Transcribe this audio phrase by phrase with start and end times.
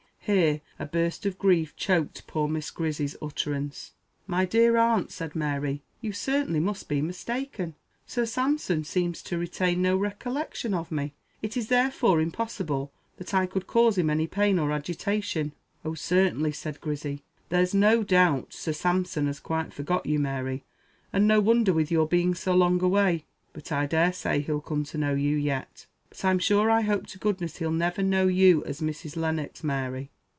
[0.25, 3.93] Here a burst of grief choked poor Miss Grizzy's utterance.
[4.27, 7.73] "My dear aunt," said Mary, "you certainly must be mistaken.
[8.05, 11.15] Sir Sampson seems to retain no recollection of me.
[11.41, 15.53] It is therefore impossible that I could cause him any pain or agitation."
[15.83, 17.23] "Oh certainly!" said Grizzy.
[17.49, 20.63] "There's no doubt Sir Sampson has quite forgot you, Mary
[21.11, 24.99] and no wonder with your being so long away; but I daresay he'll come to
[24.99, 25.87] know you yet.
[26.09, 29.15] But I'm sure I hope to goodness he'll never know you as Mrs.
[29.15, 30.09] Lennox, Mary.